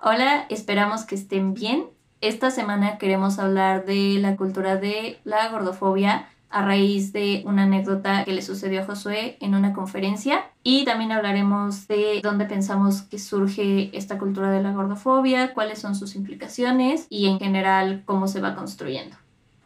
[0.00, 1.86] Hola, esperamos que estén bien.
[2.20, 8.24] Esta semana queremos hablar de la cultura de la gordofobia a raíz de una anécdota
[8.24, 13.18] que le sucedió a Josué en una conferencia y también hablaremos de dónde pensamos que
[13.18, 18.40] surge esta cultura de la gordofobia, cuáles son sus implicaciones y en general cómo se
[18.40, 19.16] va construyendo.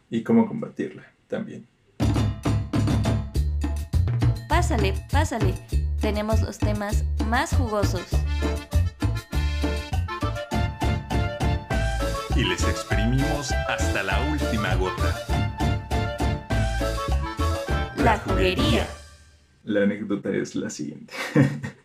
[0.09, 1.67] Y cómo combatirla también.
[4.49, 5.53] Pásale, pásale.
[6.01, 8.07] Tenemos los temas más jugosos.
[12.35, 15.15] Y les exprimimos hasta la última gota.
[17.97, 18.87] La juguería.
[19.63, 21.13] La anécdota es la siguiente.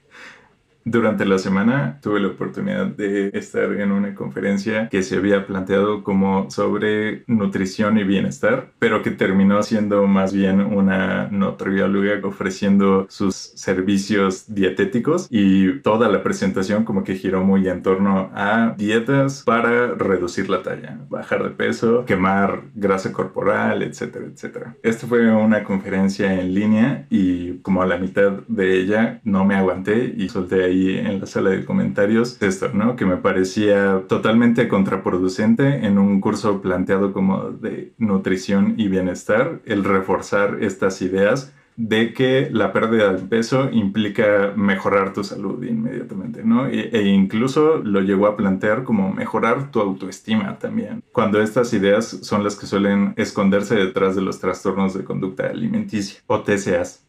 [0.91, 6.03] Durante la semana tuve la oportunidad de estar en una conferencia que se había planteado
[6.03, 13.35] como sobre nutrición y bienestar, pero que terminó siendo más bien una nutrióloga ofreciendo sus
[13.35, 19.89] servicios dietéticos y toda la presentación como que giró muy en torno a dietas para
[19.95, 24.75] reducir la talla, bajar de peso, quemar grasa corporal, etcétera, etcétera.
[24.83, 29.55] Esta fue una conferencia en línea y como a la mitad de ella no me
[29.55, 32.97] aguanté y solté ahí en la sala de comentarios esto, ¿no?
[32.97, 39.85] Que me parecía totalmente contraproducente en un curso planteado como de nutrición y bienestar, el
[39.85, 46.67] reforzar estas ideas de que la pérdida de peso implica mejorar tu salud inmediatamente, ¿no?
[46.67, 52.05] E, e, incluso lo llegó a plantear como mejorar tu autoestima también, cuando estas ideas
[52.23, 57.08] son las que suelen esconderse detrás de los trastornos de conducta alimenticia o TCAs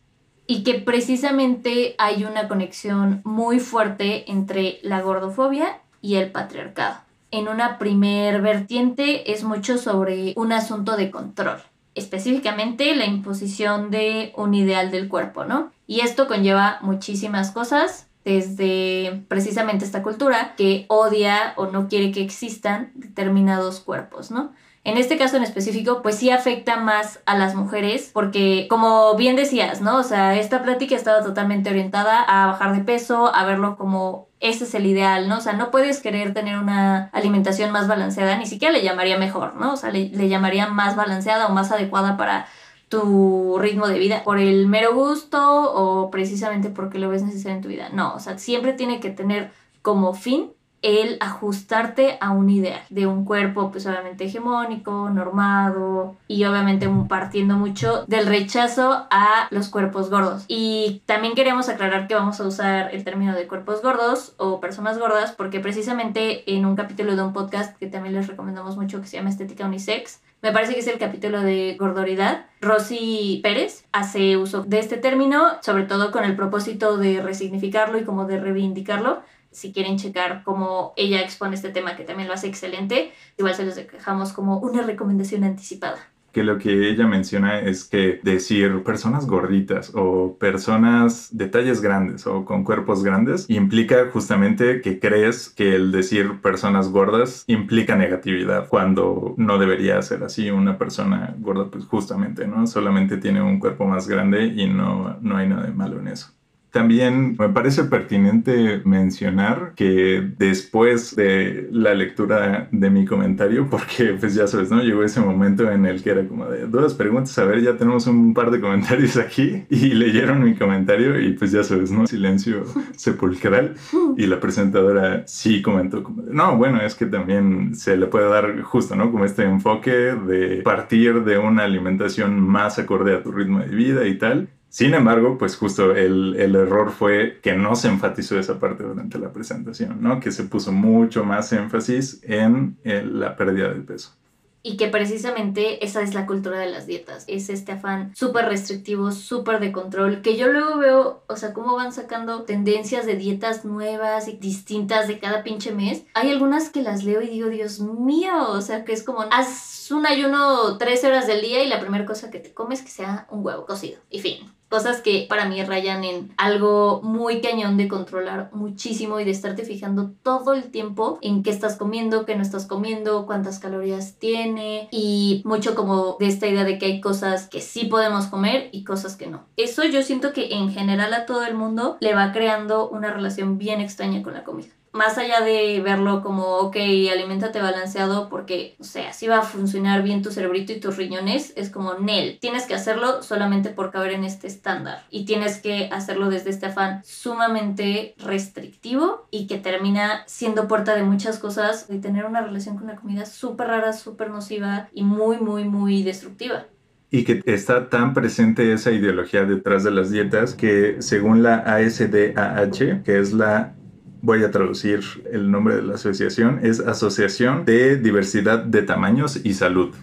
[0.50, 7.02] y que precisamente hay una conexión muy fuerte entre la gordofobia y el patriarcado.
[7.30, 11.62] En una primer vertiente es mucho sobre un asunto de control,
[11.94, 15.72] específicamente la imposición de un ideal del cuerpo, ¿no?
[15.86, 22.24] Y esto conlleva muchísimas cosas, desde precisamente esta cultura que odia o no quiere que
[22.24, 24.52] existan determinados cuerpos, ¿no?
[24.90, 29.36] En este caso en específico, pues sí afecta más a las mujeres, porque como bien
[29.36, 29.98] decías, ¿no?
[29.98, 34.64] O sea, esta plática estaba totalmente orientada a bajar de peso, a verlo como ese
[34.64, 35.38] es el ideal, ¿no?
[35.38, 39.58] O sea, no puedes querer tener una alimentación más balanceada, ni siquiera le llamaría mejor,
[39.58, 39.74] ¿no?
[39.74, 42.48] O sea, le, le llamaría más balanceada o más adecuada para
[42.88, 47.62] tu ritmo de vida por el mero gusto o precisamente porque lo ves necesario en
[47.62, 47.90] tu vida.
[47.94, 49.52] No, o sea, siempre tiene que tener
[49.84, 56.46] como fin el ajustarte a un ideal de un cuerpo pues obviamente hegemónico, normado y
[56.46, 60.46] obviamente partiendo mucho del rechazo a los cuerpos gordos.
[60.48, 64.98] Y también queremos aclarar que vamos a usar el término de cuerpos gordos o personas
[64.98, 69.08] gordas porque precisamente en un capítulo de un podcast que también les recomendamos mucho que
[69.08, 72.46] se llama Estética Unisex, me parece que es el capítulo de gordoridad.
[72.62, 78.06] Rosy Pérez hace uso de este término, sobre todo con el propósito de resignificarlo y
[78.06, 79.22] como de reivindicarlo,
[79.52, 83.66] si quieren checar cómo ella expone este tema, que también lo hace excelente, igual se
[83.66, 85.98] los dejamos como una recomendación anticipada.
[86.32, 92.28] Que lo que ella menciona es que decir personas gorditas o personas de talles grandes
[92.28, 98.68] o con cuerpos grandes implica justamente que crees que el decir personas gordas implica negatividad
[98.68, 100.52] cuando no debería ser así.
[100.52, 102.68] Una persona gorda pues justamente, ¿no?
[102.68, 106.32] Solamente tiene un cuerpo más grande y no, no hay nada de malo en eso.
[106.72, 114.36] También me parece pertinente mencionar que después de la lectura de mi comentario, porque pues
[114.36, 114.82] ya sabes, ¿no?
[114.82, 118.06] Llegó ese momento en el que era como de dos preguntas, a ver, ya tenemos
[118.08, 122.06] un par de comentarios aquí y leyeron mi comentario y pues ya sabes, ¿no?
[122.06, 122.64] Silencio
[122.96, 123.76] sepulcral
[124.18, 128.62] y la presentadora sí comentó como no, bueno, es que también se le puede dar
[128.62, 129.12] justo, ¿no?
[129.12, 134.08] Como este enfoque de partir de una alimentación más acorde a tu ritmo de vida
[134.08, 138.84] y tal sin embargo, pues justo el, error fue que no se enfatizó esa parte
[138.84, 140.20] durante la presentación, ¿no?
[140.20, 144.20] Que se puso mucho más énfasis en la pérdida de peso
[144.62, 147.24] y que precisamente esa es la cultura de las dietas.
[147.28, 151.76] Es este afán súper restrictivo, súper de control, que yo luego veo, o sea, cómo
[151.76, 156.04] van sacando tendencias de dietas nuevas y distintas de cada pinche mes.
[156.14, 159.90] Hay algunas que las leo y digo, Dios mío, o sea, que es como, haz
[159.92, 163.28] un ayuno tres horas del día y la primera cosa que te comes que sea
[163.32, 164.00] un huevo cocido.
[164.10, 164.59] Y fin.
[164.70, 169.64] Cosas que para mí rayan en algo muy cañón de controlar muchísimo y de estarte
[169.64, 174.88] fijando todo el tiempo en qué estás comiendo, qué no estás comiendo, cuántas calorías tiene
[174.92, 178.84] y mucho como de esta idea de que hay cosas que sí podemos comer y
[178.84, 179.46] cosas que no.
[179.58, 183.58] Eso yo siento que en general a todo el mundo le va creando una relación
[183.58, 184.79] bien extraña con la comida.
[184.92, 186.76] Más allá de verlo como, ok,
[187.12, 191.54] alimentate balanceado porque, o sea, así va a funcionar bien tu cerebrito y tus riñones,
[191.56, 195.90] es como, Nel, tienes que hacerlo solamente por caber en este estándar y tienes que
[195.92, 202.00] hacerlo desde este afán sumamente restrictivo y que termina siendo puerta de muchas cosas y
[202.00, 206.66] tener una relación con la comida súper rara, súper nociva y muy, muy, muy destructiva.
[207.12, 213.02] Y que está tan presente esa ideología detrás de las dietas que según la ASDAH,
[213.04, 213.74] que es la
[214.22, 215.02] voy a traducir
[215.32, 219.94] el nombre de la asociación, es Asociación de Diversidad de Tamaños y Salud.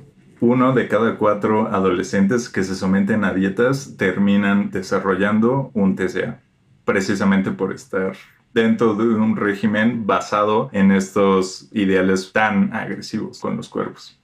[0.40, 6.40] Uno de cada cuatro adolescentes que se someten a dietas terminan desarrollando un TCA,
[6.84, 8.16] precisamente por estar
[8.52, 14.18] dentro de un régimen basado en estos ideales tan agresivos con los cuerpos.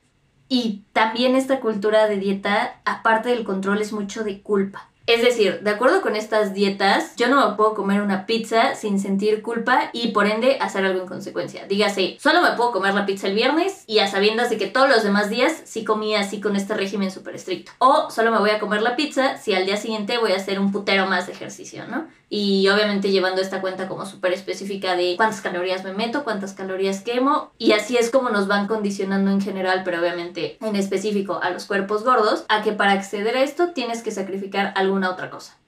[0.49, 4.92] Y también esta cultura de dieta, aparte del control, es mucho de culpa.
[5.07, 9.01] Es decir, de acuerdo con estas dietas, yo no me puedo comer una pizza sin
[9.01, 11.67] sentir culpa y por ende hacer algo en consecuencia.
[11.67, 14.89] Dígase, solo me puedo comer la pizza el viernes y a sabiendas de que todos
[14.89, 17.73] los demás días sí comía así con este régimen súper estricto.
[17.79, 20.61] O solo me voy a comer la pizza si al día siguiente voy a hacer
[20.61, 22.07] un putero más de ejercicio, ¿no?
[22.35, 27.03] Y obviamente llevando esta cuenta como súper específica de cuántas calorías me meto, cuántas calorías
[27.03, 27.53] quemo.
[27.59, 31.67] Y así es como nos van condicionando en general, pero obviamente en específico a los
[31.67, 35.59] cuerpos gordos, a que para acceder a esto tienes que sacrificar alguna otra cosa.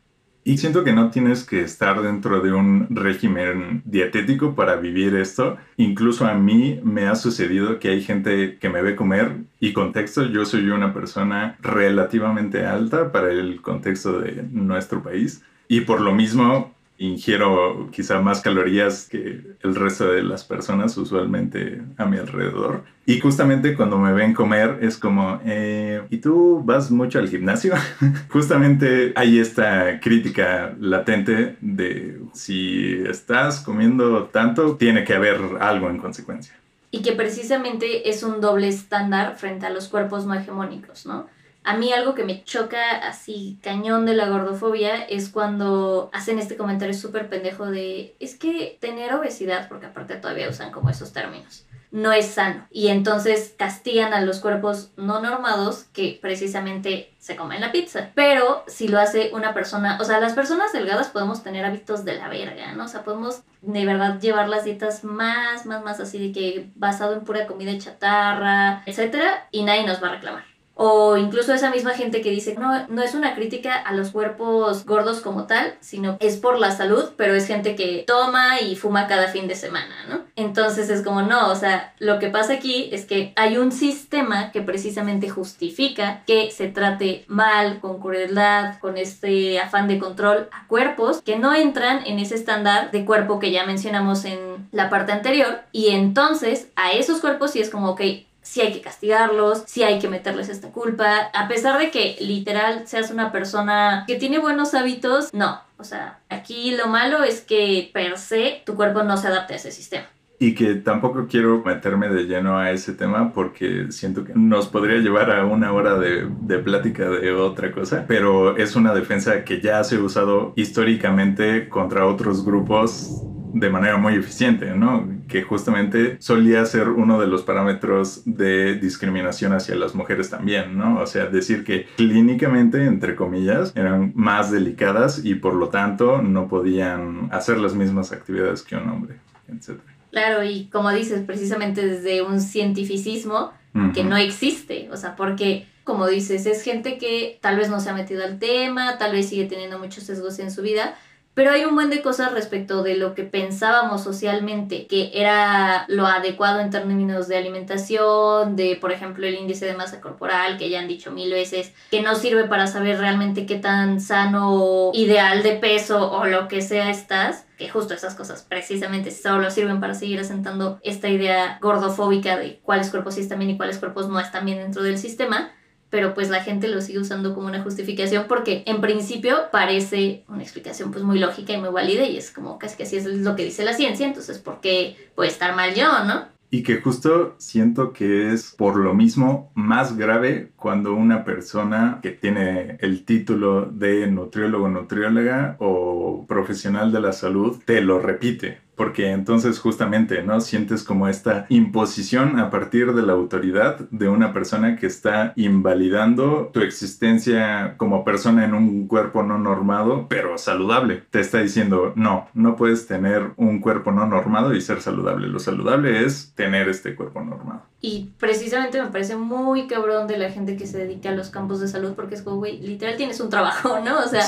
[0.43, 5.59] Y siento que no tienes que estar dentro de un régimen dietético para vivir esto.
[5.77, 10.25] Incluso a mí me ha sucedido que hay gente que me ve comer y contexto,
[10.25, 15.43] yo soy una persona relativamente alta para el contexto de nuestro país.
[15.69, 21.83] Y por lo mismo ingiero quizá más calorías que el resto de las personas usualmente
[21.97, 22.85] a mi alrededor.
[23.07, 27.75] Y justamente cuando me ven comer es como, eh, ¿y tú vas mucho al gimnasio?
[28.31, 35.99] justamente hay esta crítica latente de si estás comiendo tanto, tiene que haber algo en
[35.99, 36.55] consecuencia.
[36.91, 41.27] Y que precisamente es un doble estándar frente a los cuerpos no hegemónicos, ¿no?
[41.65, 46.59] A mí algo que me choca así cañón de la gordofobia es cuando hacen este
[46.59, 51.65] comentario súper pendejo de es que tener obesidad, porque aparte todavía usan como esos términos,
[51.91, 52.67] no es sano.
[52.71, 58.11] Y entonces castigan a los cuerpos no normados que precisamente se comen la pizza.
[58.15, 62.17] Pero si lo hace una persona, o sea, las personas delgadas podemos tener hábitos de
[62.17, 62.85] la verga, ¿no?
[62.85, 67.15] O sea, podemos de verdad llevar las dietas más, más, más así de que basado
[67.15, 70.54] en pura comida chatarra, etcétera, y nadie nos va a reclamar.
[70.75, 74.85] O incluso esa misma gente que dice, no, no es una crítica a los cuerpos
[74.85, 79.07] gordos como tal, sino es por la salud, pero es gente que toma y fuma
[79.07, 80.23] cada fin de semana, ¿no?
[80.37, 84.51] Entonces es como, no, o sea, lo que pasa aquí es que hay un sistema
[84.51, 90.67] que precisamente justifica que se trate mal, con crueldad, con este afán de control a
[90.67, 95.13] cuerpos que no entran en ese estándar de cuerpo que ya mencionamos en la parte
[95.13, 95.61] anterior.
[95.71, 98.01] Y entonces a esos cuerpos sí es como, ok,
[98.45, 102.87] si hay que castigarlos, si hay que meterles esta culpa, a pesar de que literal
[102.87, 107.91] seas una persona que tiene buenos hábitos, no, o sea, aquí lo malo es que
[107.93, 110.05] per se tu cuerpo no se adapte a ese sistema.
[110.39, 114.99] Y que tampoco quiero meterme de lleno a ese tema porque siento que nos podría
[114.99, 119.63] llevar a una hora de, de plática de otra cosa, pero es una defensa que
[119.63, 123.23] ya se ha usado históricamente contra otros grupos
[123.55, 125.09] de manera muy eficiente, ¿no?
[125.29, 131.01] Que justamente solía ser uno de los parámetros de discriminación hacia las mujeres también, ¿no?
[131.01, 136.49] O sea, decir que clínicamente, entre comillas, eran más delicadas y por lo tanto no
[136.49, 139.17] podían hacer las mismas actividades que un hombre,
[139.49, 139.81] etc.
[140.11, 143.53] Claro, y como dices, precisamente desde un cientificismo
[143.93, 147.91] que no existe, o sea, porque como dices, es gente que tal vez no se
[147.91, 150.97] ha metido al tema, tal vez sigue teniendo muchos sesgos en su vida,
[151.35, 156.07] pero hay un buen de cosas respecto de lo que pensábamos socialmente, que era lo
[156.07, 160.79] adecuado en términos de alimentación, de, por ejemplo, el índice de masa corporal, que ya
[160.79, 165.53] han dicho mil veces, que no sirve para saber realmente qué tan sano, ideal de
[165.57, 170.19] peso o lo que sea estás que justo esas cosas precisamente solo sirven para seguir
[170.19, 174.45] asentando esta idea gordofóbica de cuáles cuerpos sí están bien y cuáles cuerpos no están
[174.45, 175.53] bien dentro del sistema
[175.95, 180.43] pero pues la gente lo sigue usando como una justificación porque en principio parece una
[180.43, 183.37] explicación pues muy lógica y muy válida y es como casi que así es lo
[183.37, 186.25] que dice la ciencia, entonces ¿por qué puede estar mal yo, no?
[186.51, 192.11] Y que justo siento que es por lo mismo más grave cuando una persona que
[192.11, 199.11] tiene el título de nutriólogo, nutrióloga o profesional de la salud te lo repite porque
[199.11, 200.41] entonces justamente, ¿no?
[200.41, 206.51] Sientes como esta imposición a partir de la autoridad de una persona que está invalidando
[206.53, 211.03] tu existencia como persona en un cuerpo no normado, pero saludable.
[211.11, 215.29] Te está diciendo, no, no puedes tener un cuerpo no normado y ser saludable.
[215.29, 217.63] Lo saludable es tener este cuerpo normado.
[217.81, 221.61] Y precisamente me parece muy cabrón de la gente que se dedica a los campos
[221.61, 223.99] de salud porque es como, güey, literal tienes un trabajo, ¿no?
[223.99, 224.23] O sea,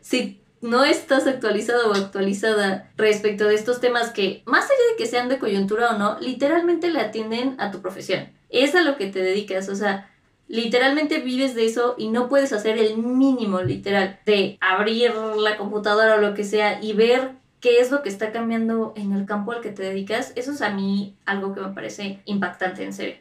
[0.00, 5.06] si no estás actualizado o actualizada respecto de estos temas que, más allá de que
[5.06, 8.30] sean de coyuntura o no, literalmente le atienden a tu profesión.
[8.48, 10.08] Es a lo que te dedicas, o sea,
[10.46, 16.14] literalmente vives de eso y no puedes hacer el mínimo, literal, de abrir la computadora
[16.14, 19.52] o lo que sea y ver qué es lo que está cambiando en el campo
[19.52, 20.32] al que te dedicas.
[20.36, 23.16] Eso es a mí algo que me parece impactante, en serio.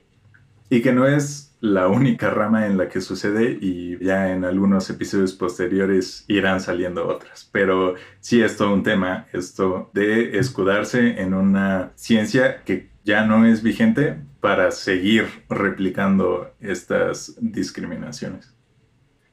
[0.71, 4.89] Y que no es la única rama en la que sucede y ya en algunos
[4.89, 7.47] episodios posteriores irán saliendo otras.
[7.51, 13.45] Pero sí es todo un tema esto de escudarse en una ciencia que ya no
[13.45, 18.55] es vigente para seguir replicando estas discriminaciones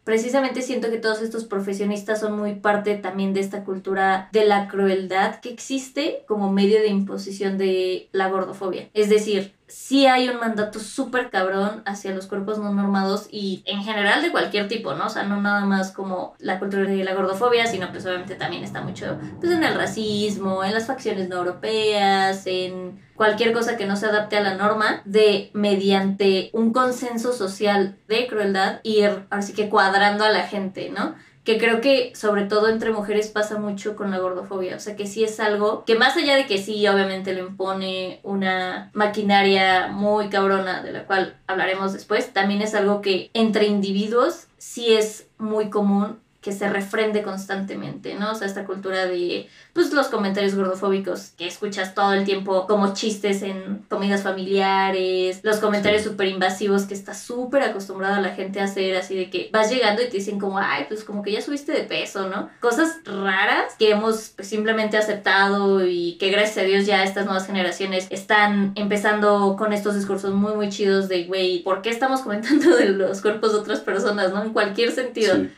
[0.08, 4.66] precisamente siento que todos estos profesionistas son muy parte también de esta cultura de la
[4.66, 8.88] crueldad que existe como medio de imposición de la gordofobia.
[8.94, 13.82] Es decir, sí hay un mandato súper cabrón hacia los cuerpos no normados y en
[13.82, 15.06] general de cualquier tipo, ¿no?
[15.06, 18.64] O sea, no nada más como la cultura de la gordofobia, sino pues obviamente también
[18.64, 23.86] está mucho pues en el racismo, en las facciones no europeas, en cualquier cosa que
[23.86, 29.52] no se adapte a la norma, de mediante un consenso social de crueldad ir así
[29.52, 31.14] que cuadrando a la gente, ¿no?
[31.48, 35.06] Que creo que sobre todo entre mujeres pasa mucho con la gordofobia, o sea que
[35.06, 40.28] sí es algo que más allá de que sí obviamente lo impone una maquinaria muy
[40.28, 45.70] cabrona de la cual hablaremos después, también es algo que entre individuos sí es muy
[45.70, 48.30] común que se refrende constantemente, ¿no?
[48.30, 52.94] O sea, esta cultura de, pues, los comentarios gordofóbicos que escuchas todo el tiempo como
[52.94, 58.64] chistes en comidas familiares, los comentarios súper invasivos que está súper acostumbrada la gente a
[58.64, 61.42] hacer, así de que vas llegando y te dicen como, ay, pues como que ya
[61.42, 62.50] subiste de peso, ¿no?
[62.60, 67.46] Cosas raras que hemos pues, simplemente aceptado y que gracias a Dios ya estas nuevas
[67.46, 72.76] generaciones están empezando con estos discursos muy, muy chidos de, güey, ¿por qué estamos comentando
[72.76, 74.44] de los cuerpos de otras personas, ¿no?
[74.44, 75.34] En cualquier sentido.
[75.34, 75.50] Sí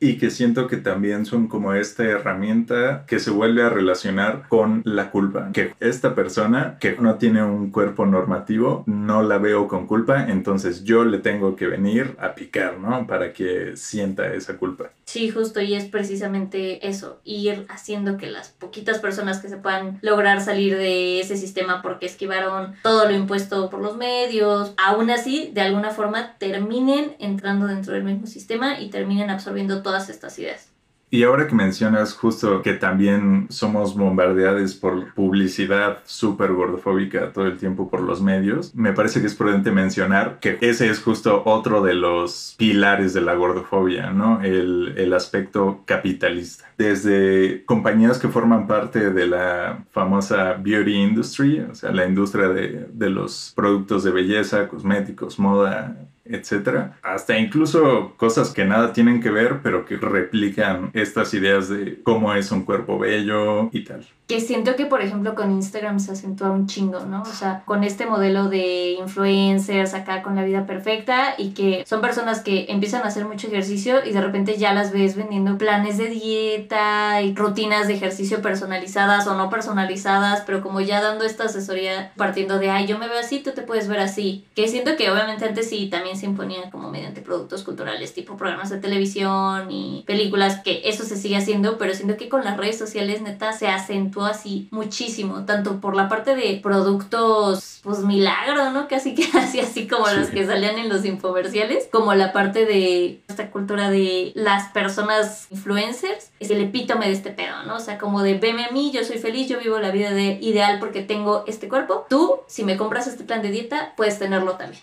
[0.00, 4.82] y que siento que también son como esta herramienta que se vuelve a relacionar con
[4.84, 5.50] la culpa.
[5.52, 10.84] Que esta persona que no tiene un cuerpo normativo, no la veo con culpa, entonces
[10.84, 13.06] yo le tengo que venir a picar, ¿no?
[13.06, 14.90] Para que sienta esa culpa.
[15.04, 19.98] Sí, justo, y es precisamente eso, ir haciendo que las poquitas personas que se puedan
[20.02, 25.50] lograr salir de ese sistema porque esquivaron todo lo impuesto por los medios, aún así,
[25.54, 30.74] de alguna forma, terminen entrando dentro del mismo sistema y terminen absorbiendo todas estas ideas.
[31.14, 37.56] Y ahora que mencionas justo que también somos bombardeados por publicidad súper gordofóbica todo el
[37.56, 41.84] tiempo por los medios, me parece que es prudente mencionar que ese es justo otro
[41.84, 44.42] de los pilares de la gordofobia, ¿no?
[44.42, 46.68] El, el aspecto capitalista.
[46.78, 52.88] Desde compañías que forman parte de la famosa beauty industry, o sea, la industria de,
[52.92, 59.30] de los productos de belleza, cosméticos, moda, etcétera, hasta incluso cosas que nada tienen que
[59.30, 64.40] ver, pero que replican estas ideas de cómo es un cuerpo bello y tal que
[64.40, 67.22] siento que por ejemplo con Instagram se acentúa un chingo, ¿no?
[67.22, 72.00] O sea, con este modelo de influencers acá con la vida perfecta y que son
[72.00, 75.98] personas que empiezan a hacer mucho ejercicio y de repente ya las ves vendiendo planes
[75.98, 81.44] de dieta y rutinas de ejercicio personalizadas o no personalizadas, pero como ya dando esta
[81.44, 84.46] asesoría partiendo de, ay, yo me veo así, tú te puedes ver así.
[84.54, 88.70] Que siento que obviamente antes sí también se imponía como mediante productos culturales, tipo programas
[88.70, 92.78] de televisión y películas, que eso se sigue haciendo, pero siento que con las redes
[92.78, 93.68] sociales neta se
[94.22, 98.88] así muchísimo, tanto por la parte de productos, pues milagro, ¿no?
[98.88, 103.20] Casi que así, así como los que salían en los infomerciales, como la parte de
[103.28, 107.76] esta cultura de las personas influencers, es el epítome de este pedo, ¿no?
[107.76, 110.38] O sea, como de veme a mí, yo soy feliz, yo vivo la vida de
[110.40, 112.06] ideal porque tengo este cuerpo.
[112.08, 114.82] Tú, si me compras este plan de dieta, puedes tenerlo también.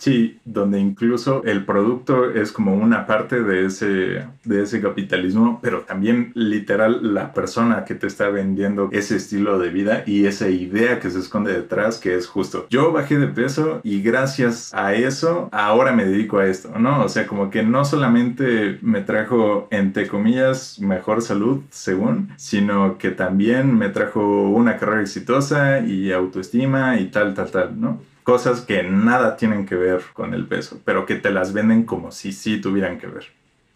[0.00, 5.82] Sí, donde incluso el producto es como una parte de ese, de ese capitalismo, pero
[5.82, 11.00] también literal la persona que te está vendiendo ese estilo de vida y esa idea
[11.00, 15.50] que se esconde detrás, que es justo, yo bajé de peso y gracias a eso
[15.52, 17.04] ahora me dedico a esto, ¿no?
[17.04, 23.10] O sea, como que no solamente me trajo, entre comillas, mejor salud, según, sino que
[23.10, 28.09] también me trajo una carrera exitosa y autoestima y tal, tal, tal, ¿no?
[28.30, 32.12] Cosas que nada tienen que ver con el peso, pero que te las venden como
[32.12, 33.26] si sí tuvieran que ver.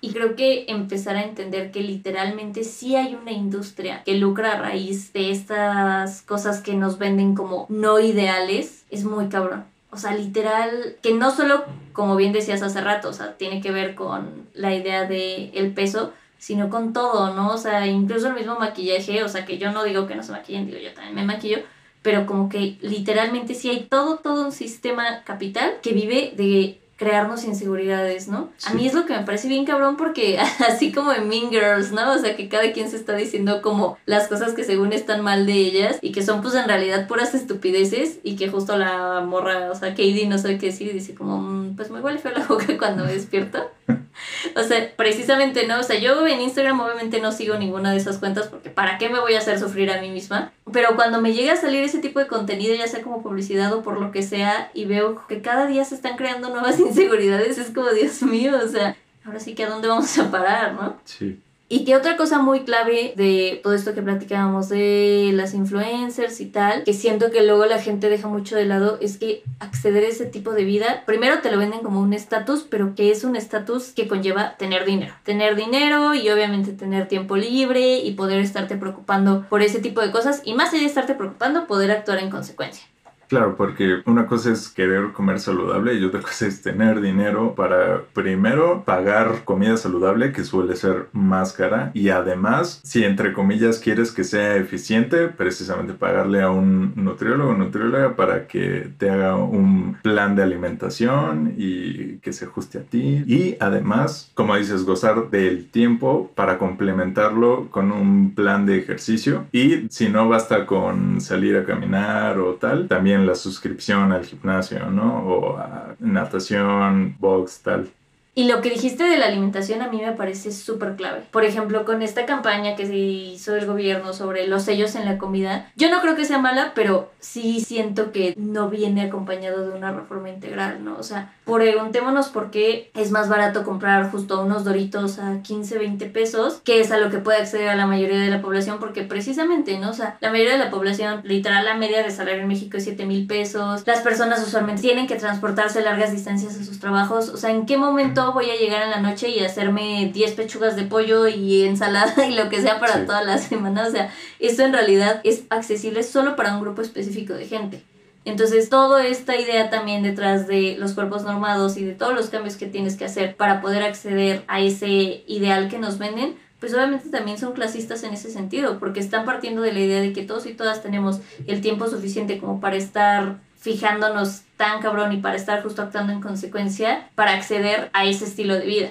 [0.00, 4.60] Y creo que empezar a entender que literalmente sí hay una industria que lucra a
[4.60, 9.64] raíz de estas cosas que nos venden como no ideales es muy cabrón.
[9.90, 13.72] O sea, literal, que no solo, como bien decías hace rato, o sea, tiene que
[13.72, 17.52] ver con la idea de el peso, sino con todo, ¿no?
[17.52, 20.30] O sea, incluso el mismo maquillaje, o sea, que yo no digo que no se
[20.30, 21.58] maquillen, digo, yo también me maquillo,
[22.04, 27.44] pero como que literalmente sí hay todo, todo un sistema capital que vive de crearnos
[27.44, 28.50] inseguridades, ¿no?
[28.66, 31.92] A mí es lo que me parece bien cabrón porque así como en Mean Girls,
[31.92, 32.12] ¿no?
[32.12, 35.46] O sea, que cada quien se está diciendo como las cosas que según están mal
[35.46, 39.70] de ellas y que son pues en realidad puras estupideces y que justo la morra,
[39.70, 42.32] o sea, Katie no sabe qué decir y dice como, mm, pues me huele feo
[42.32, 43.70] la boca cuando me despierto.
[44.56, 45.80] o sea, precisamente, ¿no?
[45.80, 49.08] O sea, yo en Instagram obviamente no sigo ninguna de esas cuentas porque ¿para qué
[49.08, 50.52] me voy a hacer sufrir a mí misma?
[50.72, 53.82] Pero cuando me llega a salir ese tipo de contenido, ya sea como publicidad o
[53.82, 57.70] por lo que sea, y veo que cada día se están creando nuevas inseguridades, es
[57.70, 60.96] como, Dios mío, o sea, ahora sí que a dónde vamos a parar, ¿no?
[61.04, 61.40] Sí.
[61.74, 66.46] Y que otra cosa muy clave de todo esto que platicábamos de las influencers y
[66.46, 70.06] tal, que siento que luego la gente deja mucho de lado, es que acceder a
[70.06, 73.34] ese tipo de vida, primero te lo venden como un estatus, pero que es un
[73.34, 75.14] estatus que conlleva tener dinero.
[75.24, 80.12] Tener dinero y obviamente tener tiempo libre y poder estarte preocupando por ese tipo de
[80.12, 82.86] cosas y más allá de estarte preocupando, poder actuar en consecuencia.
[83.34, 88.02] Claro, porque una cosa es querer comer saludable y otra cosa es tener dinero para
[88.12, 94.12] primero pagar comida saludable que suele ser más cara y además si entre comillas quieres
[94.12, 99.96] que sea eficiente precisamente pagarle a un nutriólogo o nutrióloga para que te haga un
[100.00, 103.24] plan de alimentación y que se ajuste a ti.
[103.26, 109.46] Y además como dices gozar del tiempo para complementarlo con un plan de ejercicio.
[109.50, 114.90] Y si no basta con salir a caminar o tal también la suscripción al gimnasio,
[114.90, 115.26] ¿no?
[115.26, 117.90] O a natación, box, tal.
[118.34, 121.22] Y lo que dijiste de la alimentación a mí me parece súper clave.
[121.30, 125.18] Por ejemplo, con esta campaña que se hizo el gobierno sobre los sellos en la
[125.18, 129.76] comida, yo no creo que sea mala, pero sí siento que no viene acompañado de
[129.76, 130.96] una reforma integral, ¿no?
[130.98, 136.06] O sea, preguntémonos por qué es más barato comprar justo unos doritos a 15, 20
[136.06, 139.02] pesos, que es a lo que puede acceder a la mayoría de la población, porque
[139.02, 139.90] precisamente, ¿no?
[139.90, 142.84] O sea, la mayoría de la población, literal, la media de salario en México es
[142.84, 143.86] 7 mil pesos.
[143.86, 147.28] Las personas usualmente tienen que transportarse largas distancias a sus trabajos.
[147.28, 150.76] O sea, ¿en qué momento voy a llegar en la noche y hacerme 10 pechugas
[150.76, 153.86] de pollo y ensalada y lo que sea para toda la semana.
[153.86, 157.82] O sea, esto en realidad es accesible solo para un grupo específico de gente.
[158.24, 162.56] Entonces, toda esta idea también detrás de los cuerpos normados y de todos los cambios
[162.56, 167.10] que tienes que hacer para poder acceder a ese ideal que nos venden, pues obviamente
[167.10, 170.46] también son clasistas en ese sentido, porque están partiendo de la idea de que todos
[170.46, 175.62] y todas tenemos el tiempo suficiente como para estar fijándonos tan cabrón y para estar
[175.62, 178.90] justo actuando en consecuencia para acceder a ese estilo de vida.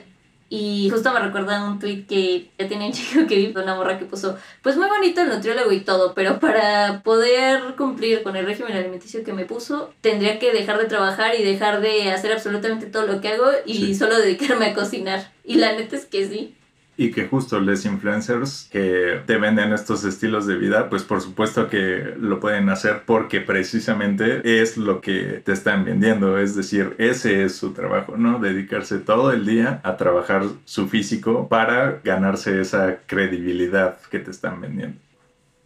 [0.50, 4.00] Y justo me recuerda un tweet que ya tenía un chico que vi, una morra
[4.00, 8.48] que puso, pues muy bonito el nutriólogo y todo, pero para poder cumplir con el
[8.48, 12.88] régimen alimenticio que me puso, tendría que dejar de trabajar y dejar de hacer absolutamente
[12.88, 15.30] todo lo que hago y solo dedicarme a cocinar.
[15.44, 16.56] Y la neta es que sí.
[16.95, 21.67] Y que justo los influencers que te venden estos estilos de vida, pues por supuesto
[21.67, 26.38] que lo pueden hacer porque precisamente es lo que te están vendiendo.
[26.38, 28.39] Es decir, ese es su trabajo, ¿no?
[28.39, 34.62] Dedicarse todo el día a trabajar su físico para ganarse esa credibilidad que te están
[34.62, 35.03] vendiendo.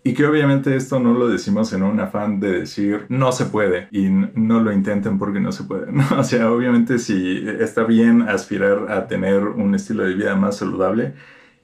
[0.08, 3.90] Y que obviamente esto no lo decimos en un afán de decir no se puede
[3.92, 5.92] y no lo intenten porque no se puede.
[5.92, 6.06] ¿no?
[6.18, 11.14] O sea, obviamente si está bien aspirar a tener un estilo de vida más saludable,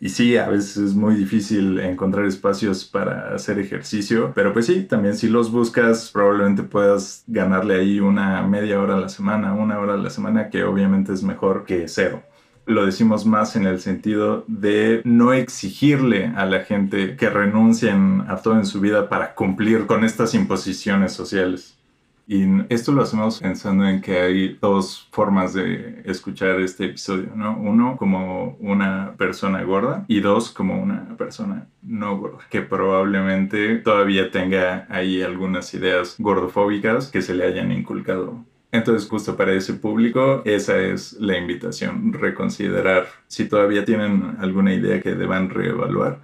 [0.02, 4.84] y sí, a veces es muy difícil encontrar espacios para hacer ejercicio, pero pues sí,
[4.84, 9.80] también si los buscas, probablemente puedas ganarle ahí una media hora a la semana, una
[9.80, 12.24] hora a la semana, que obviamente es mejor que cero
[12.66, 18.38] lo decimos más en el sentido de no exigirle a la gente que renuncien a
[18.38, 21.78] todo en su vida para cumplir con estas imposiciones sociales.
[22.26, 27.58] Y esto lo hacemos pensando en que hay dos formas de escuchar este episodio, ¿no?
[27.58, 34.32] Uno como una persona gorda y dos como una persona no gorda, que probablemente todavía
[34.32, 40.42] tenga ahí algunas ideas gordofóbicas que se le hayan inculcado entonces, justo para ese público,
[40.46, 46.22] esa es la invitación, reconsiderar si todavía tienen alguna idea que deban reevaluar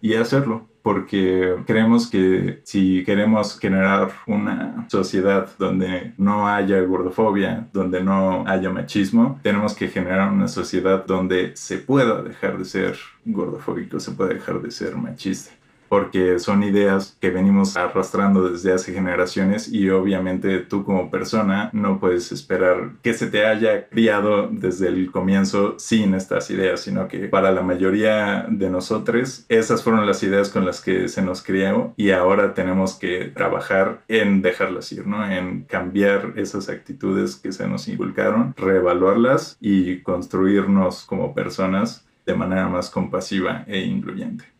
[0.00, 8.02] y hacerlo, porque creemos que si queremos generar una sociedad donde no haya gordofobia, donde
[8.02, 14.00] no haya machismo, tenemos que generar una sociedad donde se pueda dejar de ser gordofóbico,
[14.00, 15.52] se pueda dejar de ser machista
[15.92, 22.00] porque son ideas que venimos arrastrando desde hace generaciones y obviamente tú como persona no
[22.00, 27.28] puedes esperar que se te haya criado desde el comienzo sin estas ideas, sino que
[27.28, 31.92] para la mayoría de nosotros esas fueron las ideas con las que se nos crió
[31.98, 35.30] y ahora tenemos que trabajar en dejarlas ir, ¿no?
[35.30, 42.66] En cambiar esas actitudes que se nos inculcaron, reevaluarlas y construirnos como personas de manera
[42.66, 44.52] más compasiva e incluyente.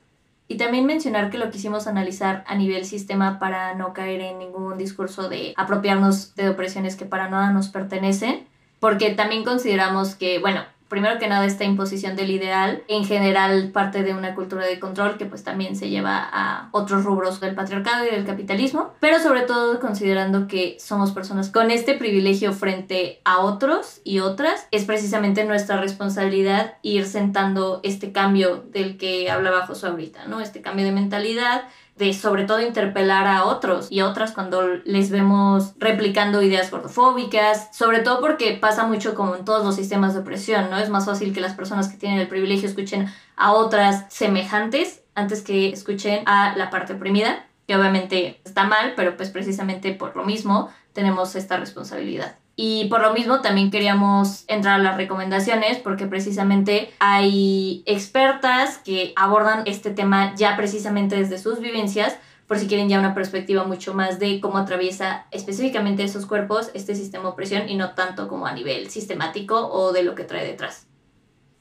[0.49, 4.77] Y también mencionar que lo quisimos analizar a nivel sistema para no caer en ningún
[4.77, 8.47] discurso de apropiarnos de opresiones que para nada nos pertenecen,
[8.81, 14.03] porque también consideramos que, bueno, primero que nada esta imposición del ideal, en general parte
[14.03, 18.05] de una cultura de control que pues también se lleva a otros rubros del patriarcado
[18.07, 23.39] y del capitalismo, pero sobre todo considerando que somos personas con este privilegio frente a
[23.39, 29.89] otros y otras, es precisamente nuestra responsabilidad ir sentando este cambio del que hablaba Josué
[29.89, 30.43] ahorita, ¿no?
[30.43, 31.63] Este cambio de mentalidad,
[31.97, 38.01] de sobre todo interpelar a otros y otras cuando les vemos replicando ideas gordofóbicas, sobre
[38.01, 40.79] todo porque pasa mucho como en todos los sistemas de opresión, ¿no?
[40.79, 45.43] Es más fácil que las personas que tienen el privilegio escuchen a otras semejantes antes
[45.43, 50.25] que escuchen a la parte oprimida, que obviamente está mal, pero pues precisamente por lo
[50.25, 52.42] mismo tenemos esta responsabilidad.
[52.55, 59.13] Y por lo mismo también queríamos entrar a las recomendaciones porque precisamente hay expertas que
[59.17, 63.95] abordan este tema ya precisamente desde sus vivencias, por si quieren ya una perspectiva mucho
[63.95, 68.47] más de cómo atraviesa específicamente esos cuerpos este sistema de opresión y no tanto como
[68.47, 70.87] a nivel sistemático o de lo que trae detrás.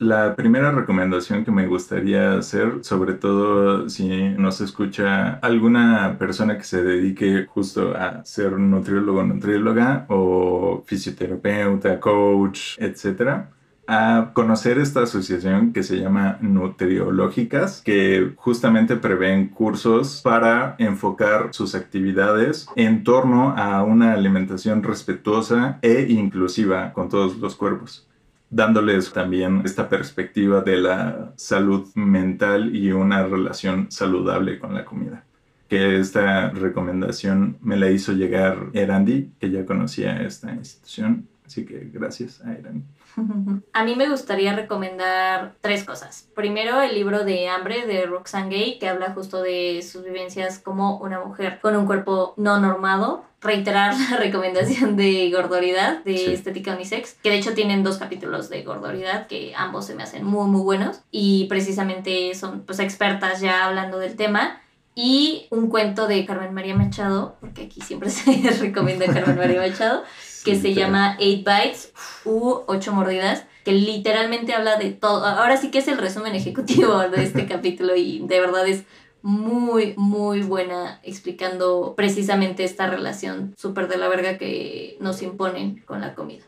[0.02, 6.64] La primera recomendación que me gustaría hacer, sobre todo si nos escucha alguna persona que
[6.64, 13.52] se dedique justo a ser nutriólogo, nutrióloga o fisioterapeuta, coach, etcétera,
[13.86, 21.76] a conocer esta asociación que se llama Nutriológicas, que justamente prevén cursos para enfocar sus
[21.76, 28.08] actividades en torno a una alimentación respetuosa e inclusiva con todos los cuerpos
[28.52, 35.24] dándoles también esta perspectiva de la salud mental y una relación saludable con la comida.
[35.70, 41.28] Que esta recomendación me la hizo llegar Erandi, que ya conocía esta institución.
[41.46, 42.84] Así que gracias a Erandi.
[43.74, 46.30] A mí me gustaría recomendar tres cosas.
[46.36, 50.97] Primero, el libro de Hambre de Roxane Gay, que habla justo de sus vivencias como
[50.97, 53.26] una mujer con un cuerpo no normado.
[53.41, 58.63] Reiterar la recomendación de Gordoridad, de Estética Unisex, que de hecho tienen dos capítulos de
[58.63, 61.02] Gordoridad, que ambos se me hacen muy, muy buenos.
[61.12, 64.62] Y precisamente son pues expertas ya hablando del tema.
[64.93, 70.04] Y un cuento de Carmen María Machado, porque aquí siempre se recomienda Carmen María Machado,
[70.43, 71.93] que se llama Eight Bites
[72.25, 75.25] u Ocho Mordidas, que literalmente habla de todo.
[75.25, 78.84] Ahora sí que es el resumen ejecutivo de este capítulo y de verdad es
[79.21, 86.01] muy, muy buena explicando precisamente esta relación súper de la verga que nos imponen con
[86.01, 86.43] la comida.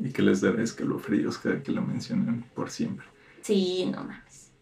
[0.00, 3.06] Y que les dará escalofríos cada que lo mencionen por siempre.
[3.42, 4.52] Sí, no mames.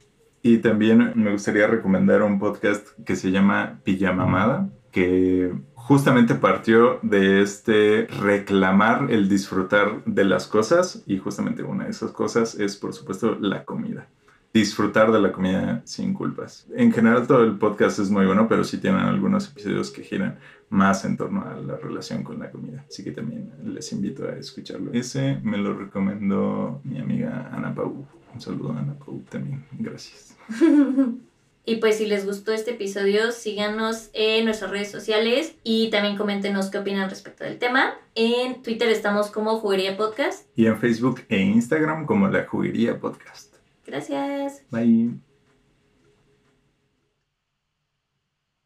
[0.42, 7.42] Y también me gustaría recomendar un podcast que se llama Pijamamada, que justamente partió de
[7.42, 12.94] este reclamar el disfrutar de las cosas y justamente una de esas cosas es por
[12.94, 14.08] supuesto la comida.
[14.54, 16.66] Disfrutar de la comida sin culpas.
[16.74, 20.38] En general todo el podcast es muy bueno, pero sí tienen algunos episodios que giran
[20.70, 22.86] más en torno a la relación con la comida.
[22.88, 24.94] Así que también les invito a escucharlo.
[24.94, 28.06] Ese me lo recomendó mi amiga Ana Pau.
[28.32, 29.62] Un saludo Ana Pau también.
[29.78, 30.34] Gracias.
[31.68, 36.70] Y pues si les gustó este episodio, síganos en nuestras redes sociales y también coméntenos
[36.70, 37.98] qué opinan respecto del tema.
[38.14, 40.48] En Twitter estamos como Juguería Podcast.
[40.54, 43.56] Y en Facebook e Instagram como La Juguería Podcast.
[43.84, 44.62] Gracias.
[44.70, 45.14] Bye.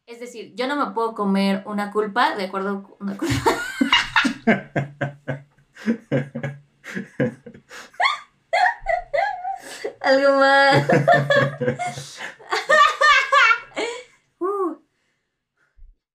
[0.05, 3.33] Es decir, yo no me puedo comer una culpa de acuerdo con una culpa.
[10.01, 10.87] Algo más.